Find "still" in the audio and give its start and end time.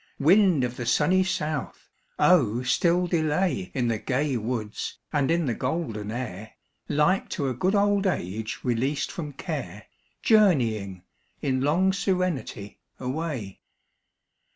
2.63-3.05